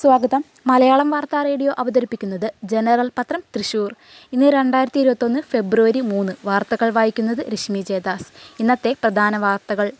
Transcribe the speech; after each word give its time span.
സ്വാഗതം. 0.00 0.44
മലയാളം 0.66 1.10
വാർത്താ 1.10 1.42
റേഡിയോ 1.42 1.74
അവതരിപ്പിക്കുന്നത് 1.78 2.52
ജനറൽ 2.64 3.10
പത്രം 3.18 3.42
തൃശൂർ. 3.56 3.96
ഇന്ന് 4.32 4.46
രണ്ടായിരത്തി 4.46 5.00
ഇരുപത്തൊന്ന് 5.00 5.40
ഫെബ്രുവരി 5.40 6.00
മൂന്ന്. 6.00 6.32
വാർത്തകൾ 6.44 6.90
വായിക്കുന്നത് 6.90 7.52
രശ്മി 7.52 7.80
ജയദാസ്. 7.80 8.26
ഇന്നത്തെ 8.60 8.92
പ്രധാന 8.92 9.36
വാർത്തകൾ. 9.36 9.92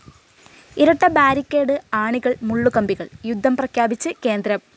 ഇരട്ട 0.77 1.07
ബാരിക്കേഡ് 1.07 1.81
ആണികൾ 1.95 2.35
മുള്ളുകമ്പികൾ. 2.43 3.09
യുദ്ധം 3.27 3.57
പ്രഖ്യാപിച്ച് 3.57 4.09
കേന്ദ്രം. 4.27 4.76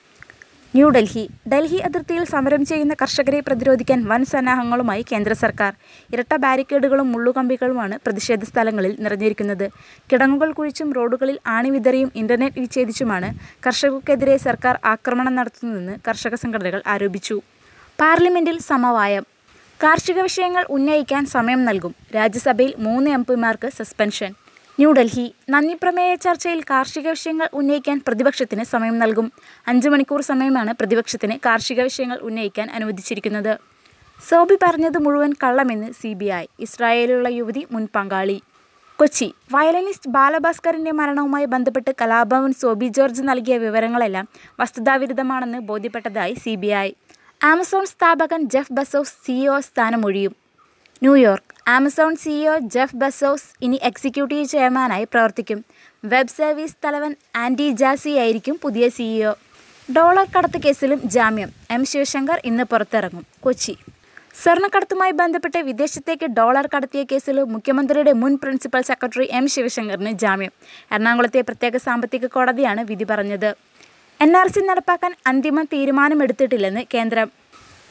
ന്യൂഡൽഹി. 0.75 1.29
ഡൽഹി 1.51 1.77
അതിർത്തിയിൽ 1.77 2.23
സമരം 2.23 2.65
ചെയ്യുന്ന 2.65 2.93
കർഷകരെ 3.01 3.39
പ്രതിരോധിക്കാൻ 3.39 3.99
വൻ 4.09 4.25
സന്നാഹങ്ങളുമായി 4.25 5.05
കേന്ദ്ര 5.11 5.33
സർക്കാർ. 5.33 5.71
ഇരട്ട 6.13 6.35
ബാരിക്കേഡുകളും 6.35 7.11
മുള്ളുകമ്പികളുമാണ് 7.11 7.95
പ്രതിഷേധ 8.05 8.43
സ്ഥലങ്ങളിൽ 8.43 8.93
നിറഞ്ഞിരിക്കുന്നത്. 8.99 9.65
കിടങ്ങുകൾ 10.11 10.51
കുഴിച്ചും 10.51 10.93
റോഡുകളിൽ 10.93 11.39
ആണിവിതറിയും 11.47 12.11
ഇന്റർനെറ്റ് 12.15 12.59
വിച്ഛേദിച്ചുമാണ് 12.59 13.31
കർഷകർക്കെതിരെ 13.67 14.37
സർക്കാർ 14.37 14.79
ആക്രമണം 14.85 15.35
നടത്തുന്നതെന്ന് 15.35 15.95
കർഷക 16.07 16.35
സംഘടനകൾ 16.35 16.83
ആരോപിച്ചു. 16.87 17.37
പാർലമെന്റിൽ 18.01 18.59
സമവായം. 18.71 19.25
കാർഷിക 19.83 20.19
വിഷയങ്ങൾ 20.19 20.63
ഉന്നയിക്കാൻ 20.69 21.25
സമയം 21.25 21.65
നൽകും. 21.65 21.95
രാജ്യസഭയിൽ 22.15 22.73
മൂന്ന് 22.77 23.09
എം 23.17 23.25
പിമാർക്ക് 23.25 23.69
സസ്പെൻഷൻ. 23.79 24.31
ന്യൂഡൽഹി. 24.79 25.35
നന്ദിപ്രമേയ 25.49 26.15
ചർച്ചയിൽ 26.15 26.61
കാർഷിക 26.61 27.09
വിഷയങ്ങൾ 27.09 27.49
ഉന്നയിക്കാൻ 27.53 28.01
പ്രതിപക്ഷത്തിന് 28.07 28.63
സമയം 28.63 28.99
നൽകും. 28.99 29.31
അഞ്ച് 29.67 29.89
മണിക്കൂർ 29.89 30.21
സമയമാണ് 30.21 30.73
പ്രതിപക്ഷത്തിന് 30.79 31.35
കാർഷിക 31.45 31.81
വിഷയങ്ങൾ 31.81 32.17
ഉന്നയിക്കാൻ 32.17 32.71
അനുവദിച്ചിരിക്കുന്നത്. 32.71 33.57
സോബി 34.29 34.57
പറഞ്ഞത് 34.63 34.97
മുഴുവൻ 34.97 35.33
കള്ളമെന്ന് 35.43 35.91
സി 35.91 36.13
ബി 36.13 36.25
ഐ. 36.25 36.45
ഇസ്രായേലിലുള്ള 36.59 37.29
യുവതി 37.29 37.67
മുൻ 37.71 37.87
പങ്കാളി. 37.95 38.41
കൊച്ചി. 38.99 39.33
വയലനിസ്റ്റ് 39.51 40.09
ബാലഭാസ്കറിന്റെ 40.09 40.91
മരണവുമായി 40.91 41.45
ബന്ധപ്പെട്ട് 41.45 41.91
കലാഭവൻ 42.01 42.53
സോബി 42.53 42.87
ജോർജ് 42.87 43.21
നൽകിയ 43.21 43.57
വിവരങ്ങളെല്ലാം 43.57 44.27
വസ്തുതാവിരുദ്ധമാണെന്ന് 44.59 45.59
ബോധ്യപ്പെട്ടതായി 45.59 46.33
സി 46.33 46.55
ബി 46.55 46.67
ഐ. 46.67 46.91
ആമസോൺ 47.43 47.85
സ്ഥാപകൻ 47.85 48.49
Jeff 48.49 48.73
Bezos 48.73 49.13
CEO 49.25 49.59
സ്ഥാനമൊഴിയും. 49.59 50.48
New York 51.03 51.69
Amazon 51.69 52.15
CEO 52.15 52.59
Jeff 52.59 52.95
Bezos 52.95 53.43
ഇനി 53.61 53.79
എക്സിക്യൂട്ടീവ് 53.83 54.45
ചെയർമാനായി 54.45 55.03
പ്രവർത്തിക്കും. 55.03 55.65
വെബ് 56.05 56.27
സർവീസ് 56.27 56.75
തലവൻ 56.85 57.15
ആൻഡി 57.35 57.71
ജാസി 57.71 58.09
ആയിരിക്കും 58.09 58.59
പുതിയ 58.61 58.89
സിഇഒ 58.89 59.33
ഡോളർ 59.95 60.27
കടത്ത് 60.37 60.61
കേസിലും 60.61 61.01
ജാമ്യം. 61.05 61.49
എം 61.71 61.85
ശിവശങ്കർ 61.85 62.41
ഇന്ന് 62.45 62.63
പുറത്തിറങ്ങും. 62.63 63.25
കൊച്ചി. 63.39 63.77
സ്വർണക്കടത്തുമായി 64.43 65.11
ബന്ധപ്പെട്ട് 65.11 65.57
വിദേശത്തേക്ക് 65.57 66.25
ഡോളർ 66.25 66.69
കടത്തിയ 66.75 67.03
കേസിൽ 67.03 67.43
മുഖ്യമന്ത്രിയുടെ 67.43 68.11
മുൻ 68.11 68.37
പ്രിൻസിപ്പൽ 68.43 68.81
സെക്രട്ടറി 68.81 69.27
എം 69.31 69.47
ശിവശങ്കറിന് 69.47 70.11
ജാമ്യം. 70.11 70.51
എറണാകുളത്തെ 70.91 71.41
പ്രത്യേക 71.41 71.77
സാമ്പത്തിക 71.77 72.25
കോടതിയാണ് 72.25 72.83
വിധി 72.83 73.03
പറഞ്ഞത്. 73.03 73.55
എൻ 74.21 74.37
ആർ 74.37 74.47
സി 74.47 74.59
നടപ്പാക്കാൻ 74.59 75.15
അന്തിമ 75.27 75.63
തീരുമാനമെടുത്തിട്ടില്ലെന്ന് 75.63 76.83
കേന്ദ്രം. 76.93 77.38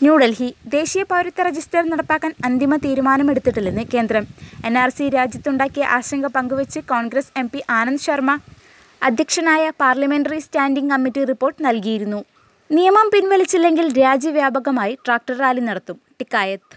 ന്യൂഡൽഹി 0.03 0.49
ദേശീയ 0.75 1.03
പൗരത്വ 1.11 1.45
രജിസ്റ്റർ 1.47 1.83
നടപ്പാക്കാൻ 1.93 2.33
അന്തിമ 2.47 2.73
തീരുമാനമെടുത്തിട്ടില്ലെന്ന് 2.85 3.85
കേന്ദ്രം. 3.95 4.25
എൻ 4.69 4.75
ആർ 4.83 4.91
സി 4.97 5.09
രാജ്യത്തുണ്ടാക്കിയ 5.09 5.85
ആശങ്ക 5.97 6.27
പങ്കുവച്ച് 6.37 6.81
കോൺഗ്രസ് 6.93 7.33
എം 7.41 7.47
പി 7.53 7.61
ആനന്ദ് 7.79 8.05
ശർമ്മ 8.05 8.33
അധ്യക്ഷനായ 9.03 9.65
പാർലമെന്ററി 9.83 10.39
സ്റ്റാൻഡിംഗ് 10.45 10.91
കമ്മിറ്റി 10.93 11.23
റിപ്പോർട്ട് 11.31 11.65
നൽകിയിരുന്നു. 11.67 12.21
നിയമം 12.71 13.09
പിൻവലിച്ചില്ലെങ്കിൽ 13.15 13.87
രാജ്യവ്യാപകമായി 14.03 14.95
ട്രാക്ടർ 15.07 15.37
റാലി 15.43 15.65
നടത്തും. 15.69 15.99
ടിക്കായത്ത്. 16.21 16.77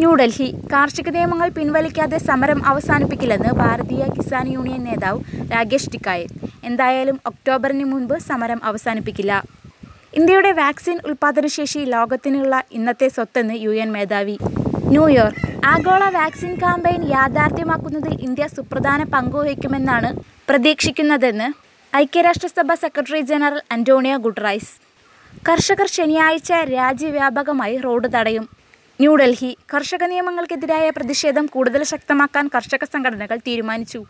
ന്യൂഡൽഹി 0.00 0.48
കാർഷിക 0.72 1.08
നിയമങ്ങൾ 1.16 1.48
പിൻവലിക്കാതെ 1.58 2.18
സമരം 2.28 2.60
അവസാനിപ്പിക്കില്ലെന്ന് 2.72 3.52
ഭാരതീയ 3.62 4.04
കിസാൻ 4.16 4.48
യൂണിയൻ 4.56 4.84
നേതാവ് 4.88 5.20
രാകേഷ് 5.54 5.90
ടിക്കായത്ത്. 5.94 6.36
എന്തായാലും 6.64 7.18
ഒക്ടോബറിന് 7.32 7.86
മുൻപ് 7.94 8.16
സമരം 8.28 8.60
അവസാനിപ്പിക്കില്ല. 8.70 9.32
ഇന്ത്യയുടെ 10.18 10.50
വാക്സിൻ 10.52 10.96
ഉൽപ്പാദനശേഷി 11.06 11.78
ലോകത്തിനുള്ള 11.78 12.54
ഇന്നത്തെ 12.76 13.08
സ്വത്തെന്ന് 13.08 13.54
യു 13.64 13.70
എൻ 13.82 13.90
മേധാവി. 13.96 14.34
ന്യൂയോർക്ക് 14.92 15.42
ആഗോള 15.72 16.04
വാക്സിൻ 16.16 16.52
കാമ്പയിൻ 16.62 17.02
യാഥാർത്ഥ്യമാക്കുന്നതിൽ 17.12 18.14
ഇന്ത്യ 18.26 18.46
സുപ്രധാന 18.56 19.04
പങ്കുവഹിക്കുമെന്നാണ് 19.14 20.10
പ്രതീക്ഷിക്കുന്നതെന്ന് 20.48 21.48
ഐക്യരാഷ്ട്രസഭ 21.92 22.74
സെക്രട്ടറി 22.84 23.20
ജനറൽ 23.20 23.62
അന്റോണിയോ 23.72 24.16
ഗുഡ്റൈസ് 24.26 24.72
കർഷകർ 25.48 25.88
ശനിയാഴ്ച 25.96 26.52
രാജ്യവ്യാപകമായി 26.52 27.76
റോഡ് 27.76 28.08
തടയും. 28.14 28.46
ന്യൂഡൽഹി 29.00 29.56
കർഷക 29.74 30.04
നിയമങ്ങൾക്കെതിരായ 30.04 30.86
പ്രതിഷേധം 30.90 31.46
കൂടുതൽ 31.46 31.82
ശക്തമാക്കാൻ 31.94 32.48
കർഷക 32.54 32.84
സംഘടനകൾ 32.94 33.38
തീരുമാനിച്ചു. 33.48 34.00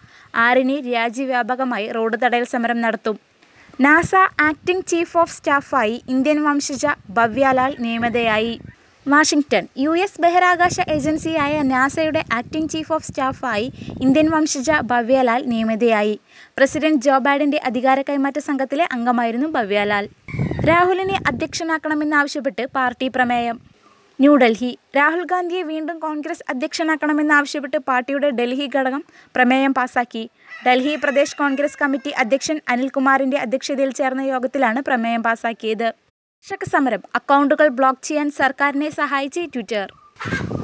ആറിന് 0.47 0.95
രാജ്യവ്യാപകമായി 0.95 1.89
റോഡ് 1.97 2.19
തടയൽ 2.23 2.47
സമരം 2.55 2.81
നടത്തും. 2.81 3.30
നാസ 3.79 4.15
ആക്ടിംഗ് 4.41 4.87
ചീഫ് 4.87 5.19
ഓഫ് 5.19 5.37
സ്റ്റാഫായി 5.37 6.03
ഇന്ത്യൻ 6.09 6.45
വംശജ 6.45 6.87
ഭവ്യാലാൽ 7.11 7.77
നിയമിതയായി. 7.79 8.61
വാഷിംഗ്ടൺ 9.09 9.69
യു 9.79 9.91
എസ് 9.91 10.21
ബഹിരാകാശ 10.21 10.81
ഏജൻസിയായ 10.89 11.63
നാസയുടെ 11.63 12.25
ആക്ടിംഗ് 12.33 12.71
ചീഫ് 12.71 12.93
ഓഫ് 12.93 13.07
സ്റ്റാഫായി 13.07 13.73
ഇന്ത്യൻ 14.01 14.31
വംശജ 14.31 14.71
ഭവ്യാലാൽ 14.81 15.43
നിയമിതയായി. 15.47 16.21
പ്രസിഡന്റ് 16.57 17.03
ജോ 17.03 17.19
ബൈഡന്റെ 17.19 17.61
അധികാര 17.65 18.03
കൈമാറ്റ 18.03 18.39
സംഘത്തിലെ 18.39 18.89
അംഗമായിരുന്നു 18.93 19.47
ഭവ്യലാൽ. 19.47 20.09
രാഹുലിനെ 20.69 21.19
അധ്യക്ഷനാക്കണമെന്നാവശ്യപ്പെട്ട് 21.27 22.67
പാർട്ടി 22.67 23.09
പ്രമേയം. 23.09 23.70
ന്യൂഡൽഹി. 24.23 24.71
രാഹുൽ 24.97 25.23
ഗാന്ധിയെ 25.31 25.61
വീണ്ടും 25.71 25.97
കോൺഗ്രസ് 26.07 26.45
അധ്യക്ഷനാക്കണമെന്നാവശ്യപ്പെട്ട് 26.53 27.79
പാർട്ടിയുടെ 27.89 28.29
ഡൽഹി 28.39 28.67
ഘടകം 28.75 29.03
പ്രമേയം 29.37 29.73
പാസാക്കി. 29.79 30.25
ഡൽഹി 30.67 30.95
പ്രദേശ് 31.05 31.37
കോൺഗ്രസ് 31.41 31.79
കമ്മിറ്റി 31.83 32.13
അധ്യക്ഷൻ 32.23 32.59
അനിൽകുമാറിന്റെ 32.73 33.39
അധ്യക്ഷതയിൽ 33.45 33.93
ചേർന്ന 34.01 34.25
യോഗത്തിലാണ് 34.33 34.83
പ്രമേയം 34.89 35.23
പാസാക്കിയത്. 35.29 35.89
കർഷക 36.41 36.65
സമരം 36.75 37.03
അക്കൗണ്ടുകൾ 37.19 37.69
ബ്ലോക്ക് 37.79 38.05
ചെയ്യാൻ 38.09 38.29
സർക്കാരിനെ 38.43 38.91
സഹായിച്ച് 39.01 39.43
ട്വിറ്റർ. 39.55 39.89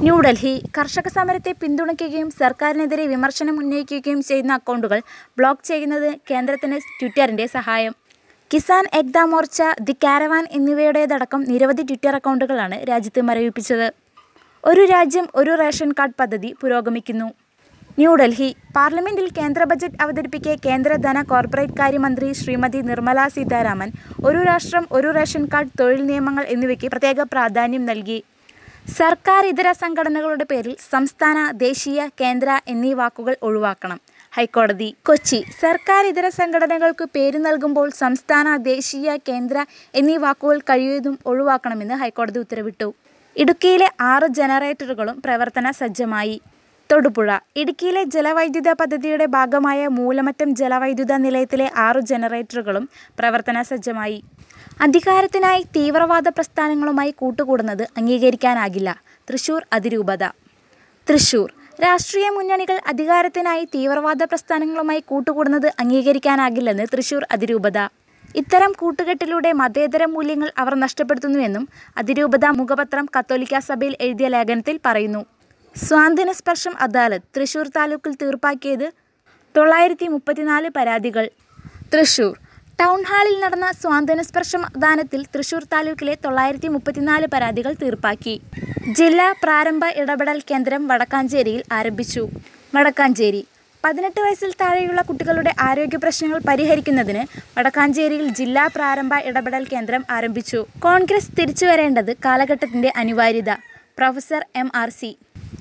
ന്യൂഡൽഹി 0.04 0.54
കർഷക 0.76 1.08
സമരത്തെ 1.18 1.52
പിന്തുണയ്ക്കുകയും 1.62 2.30
സർക്കാരിനെതിരെ 2.42 3.04
വിമർശനം 3.12 3.56
ഉന്നയിക്കുകയും 3.62 4.20
ചെയ്യുന്ന 4.30 4.52
അക്കൗണ്ടുകൾ 4.60 5.00
ബ്ലോക്ക് 5.38 5.64
ചെയ്യുന്നത് 5.70 6.10
കേന്ദ്രത്തിന് 6.30 6.78
ട്വിറ്ററിന്റെ 6.98 7.46
സഹായം. 7.56 7.94
കിസാൻ 8.50 8.84
ഏക്താ 8.94 9.22
മോർച്ച 9.30 9.62
ദി 9.86 9.94
കാരവാൻ 10.04 10.44
എന്നിവയുടേതടക്കം 10.56 11.40
നിരവധി 11.48 11.82
ട്വിറ്റർ 11.82 12.14
അക്കൗണ്ടുകളാണ് 12.18 12.76
രാജ്യത്ത് 12.90 13.20
മരവിപ്പിച്ചത്. 13.28 13.88
ഒരു 14.64 14.82
രാജ്യം 14.92 15.26
ഒരു 15.34 15.52
റേഷൻ 15.62 15.90
കാർഡ് 15.98 16.16
പദ്ധതി 16.20 16.50
പുരോഗമിക്കുന്നു. 16.60 17.28
ന്യൂഡൽഹി. 17.98 18.48
പാർലമെന്റിൽ 18.76 19.28
കേന്ദ്ര 19.38 19.64
ബജറ്റ് 19.64 20.00
അവതരിപ്പിക്കെ 20.04 20.54
കേന്ദ്ര 20.66 20.94
ധന 21.06 21.18
കോർപ്പറേറ്റ് 21.22 21.78
കാര്യമന്ത്രി 21.80 22.28
ശ്രീമതി 22.32 22.80
നിർമ്മല 22.90 23.28
സീതാരാമൻ 23.36 23.90
ഒരു 24.24 24.38
രാഷ്ട്രം 24.48 24.86
ഒരു 24.92 25.10
റേഷൻ 25.18 25.44
കാർഡ് 25.54 25.76
തൊഴിൽ 25.80 26.02
നിയമങ്ങൾ 26.06 26.44
എന്നിവയ്ക്ക് 26.54 26.90
പ്രത്യേക 26.94 27.20
പ്രാധാന്യം 27.34 27.86
നൽകി. 27.90 28.18
സർക്കാർ 28.98 29.44
ഇതര 29.52 29.68
സംഘടനകളുടെ 29.82 30.46
പേരിൽ 30.50 30.76
സംസ്ഥാന 30.92 31.38
ദേശീയ 31.66 32.00
കേന്ദ്ര 32.20 32.50
എന്നീ 32.74 32.92
വാക്കുകൾ 33.00 33.36
ഒഴിവാക്കണം. 33.42 34.00
ഹൈക്കോടതി. 34.36 34.94
കൊച്ചി. 35.06 35.44
സർക്കാർ 35.60 36.06
ഇതര 36.06 36.28
സംഘടനകൾക്ക് 36.28 37.04
പേര് 37.04 37.38
നൽകുമ്പോൾ 37.38 37.90
സംസ്ഥാന 37.90 38.56
ദേശീയ 38.56 39.16
കേന്ദ്ര 39.28 39.64
എന്നീ 39.94 40.16
വാക്കുകൾ 40.16 40.58
കഴിയുന്നതും 40.58 41.18
ഒഴിവാക്കണമെന്ന് 41.26 41.94
ഹൈക്കോടതി 41.94 42.38
ഉത്തരവിട്ടു. 42.38 42.94
ഇടുക്കിയിലെ 43.36 43.88
ആറ് 44.00 44.26
ജനറേറ്ററുകളും 44.26 45.22
പ്രവർത്തന 45.24 45.70
സജ്ജമായി. 45.70 46.40
തൊടുപുഴ. 46.92 47.38
ഇടുക്കിയിലെ 47.56 48.04
ജലവൈദ്യുത 48.04 48.72
പദ്ധതിയുടെ 48.72 49.26
ഭാഗമായ 49.26 49.86
മൂലമറ്റം 49.88 50.54
ജലവൈദ്യുത 50.54 51.12
നിലയത്തിലെ 51.16 51.70
ആറു 51.76 52.00
ജനറേറ്ററുകളും 52.00 52.88
പ്രവർത്തന 53.18 53.62
സജ്ജമായി. 53.62 54.22
അധികാരത്തിനായി 54.80 55.62
തീവ്രവാദ 55.76 56.28
പ്രസ്ഥാനങ്ങളുമായി 56.28 57.10
കൂട്ടുകൂടുന്നത് 57.10 57.82
അംഗീകരിക്കാനാകില്ല. 57.82 58.90
തൃശൂർ 59.30 59.66
അതിരൂപത. 59.72 60.24
തൃശൂർ. 61.06 61.52
രാഷ്ട്രീയ 61.84 62.26
മുന്നണികൾ 62.36 62.76
അധികാരത്തിനായി 62.90 63.64
തീവ്രവാദ 63.74 64.22
പ്രസ്ഥാനങ്ങളുമായി 64.22 65.02
കൂട്ടുകൂടുന്നത് 65.10 65.66
അംഗീകരിക്കാനാകില്ലെന്ന് 65.82 66.84
തൃശൂർ 66.92 67.22
അതിരൂപത. 67.34 67.78
ഇത്തരം 68.40 68.72
കൂട്ടുകെട്ടിലൂടെ 68.80 69.50
മതേതര 69.60 70.04
മൂല്യങ്ങൾ 70.14 70.48
അവർ 70.58 70.74
നഷ്ടപ്പെടുത്തുന്നുവെന്നും 70.84 71.64
അതിരൂപത 71.96 72.46
മുഖപത്രം 72.60 73.06
കത്തോലിക്ക 73.16 73.58
സഭയിൽ 73.68 73.94
എഴുതിയ 74.06 74.28
ലേഖനത്തിൽ 74.28 74.80
പറയുന്നു. 74.86 75.22
സ്വാന്തന 75.76 76.30
സ്പർശം 76.32 76.74
അദാലത്ത് 76.80 77.28
തൃശൂർ 77.36 77.68
താലൂക്കിൽ 77.76 78.12
തീർപ്പാക്കിയത് 78.22 78.88
തൊള്ളായിരത്തി 79.54 80.08
മുപ്പത്തിനാല് 80.14 80.68
പരാതികൾ. 80.76 81.26
തൃശൂർ 81.92 82.34
ടൗൺ 82.78 83.02
ഹാളിൽ 83.08 83.40
നടന്ന 83.40 83.72
സ്വാന്തന 83.72 84.22
സ്പർശം 84.22 84.62
ദാനത്തിൽ 84.76 85.20
തൃശൂർ 85.34 85.62
താലൂക്കിലെ 85.72 86.14
തൊള്ളായിരത്തി 86.24 86.68
മുപ്പത്തിനാല് 86.68 87.26
പരാതികൾ 87.26 87.72
തീർപ്പാക്കി. 87.82 88.34
ജില്ലാ 88.98 89.28
പ്രാരംഭ 89.42 89.84
ഇടപെടൽ 90.02 90.42
കേന്ദ്രം 90.50 90.88
വടക്കാഞ്ചേരിയിൽ 90.88 91.62
ആരംഭിച്ചു. 91.72 92.22
വടക്കാഞ്ചേരി. 92.74 93.42
പതിനെട്ട് 93.84 94.20
വയസ്സിൽ 94.20 94.52
താഴെയുള്ള 94.60 95.02
കുട്ടികളുടെ 95.02 95.54
ആരോഗ്യ 95.60 95.96
പ്രശ്നങ്ങൾ 95.96 96.38
പരിഹരിക്കുന്നതിന് 96.48 97.22
വടക്കാഞ്ചേരിയിൽ 97.58 98.28
ജില്ലാ 98.28 98.66
പ്രാരംഭ 98.66 99.14
ഇടപെടൽ 99.30 99.64
കേന്ദ്രം 99.72 100.04
ആരംഭിച്ചു. 100.10 100.60
കോൺഗ്രസ് 100.78 101.32
തിരിച്ചു 101.40 101.66
വരേണ്ടത് 101.66 102.12
കാലഘട്ടത്തിന്റെ 102.24 102.92
അനിവാര്യത. 102.96 103.50
Professor 103.98 104.44
M 104.56 104.70
R 104.74 104.90
C. 104.90 105.10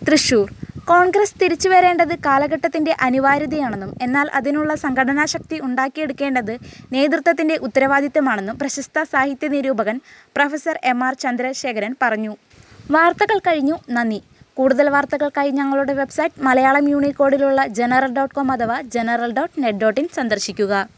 Thrissur. 0.07 0.47
Congress 0.87 1.33
തിരിച്ചു 1.41 1.69
വരേണ്ടത് 1.69 2.15
കാലഘട്ടത്തിന്റെ 2.15 2.95
അനിവാര്യതയാണെന്നും 3.01 3.93
എന്നാൽ 4.01 4.29
അതിനുള്ള 4.33 4.75
സംഘടനാശക്തി 4.75 5.59
ഉണ്ടാക്കിയെടുക്കേണ്ടത് 5.59 6.59
നേതൃത്വത്തിന്റെ 6.91 7.55
ഉത്തരവാദിത്തമാണെന്നും 7.55 8.59
പ്രശസ്ത 8.59 9.03
സാഹിത്യ 9.03 9.47
നിരൂപകൻ 9.47 9.99
പ്രൊഫസർ 10.35 10.79
എം 10.83 11.03
ആർ 11.03 11.13
ചന്ദ്രശേഖരൻ 11.13 11.95
പറഞ്ഞു. 12.01 12.35
വാർത്തകൾ 12.91 13.39
കഴിഞ്ഞു. 13.39 13.79
നന്ദി. 13.89 14.23
കൂടുതൽ 14.53 14.89
വാർത്തകൾക്കായി 14.89 15.51
ഞങ്ങളുടെ 15.51 15.93
വെബ്സൈറ്റ് 15.93 16.41
മലയാളം 16.41 16.89
യൂണിക്കോഡിലുള്ള 16.89 17.67
ജനറൽ 17.67 18.13
ഡോട്ട് 18.13 18.35
കോം 18.35 18.51
അഥവാ 18.51 18.81
general 18.81 19.33
dot 19.33 19.63
net 19.63 19.79
dot 19.79 20.01
in 20.01 20.07
സന്ദർശിക്കുക. 20.15 20.87